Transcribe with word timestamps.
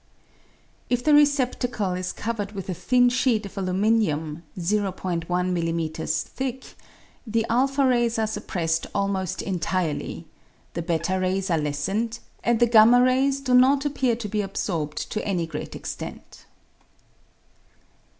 If 0.89 1.03
the 1.03 1.13
receptacle 1.13 1.93
is 1.93 2.11
covered 2.11 2.53
with 2.53 2.69
a 2.69 2.73
thin 2.73 3.09
sheet 3.09 3.45
of 3.45 3.55
aluminium 3.55 4.41
(o'l 4.57 4.87
m.m. 4.87 5.89
thick), 5.93 6.73
the 7.27 7.45
o 7.47 7.67
rays 7.87 8.17
are 8.17 8.25
suppressed 8.25 8.87
almost 8.95 9.43
entirely, 9.43 10.25
the 10.73 10.81
/3 10.81 11.21
rays 11.21 11.51
are 11.51 11.59
lessened, 11.59 12.17
and 12.43 12.59
the 12.59 12.71
y 12.73 12.99
rays 12.99 13.41
do 13.41 13.53
not 13.53 13.85
appear 13.85 14.15
to 14.15 14.27
be 14.27 14.41
absorbed 14.41 14.97
to 15.11 15.23
any 15.23 15.45
great 15.45 15.75
extent. 15.75 16.47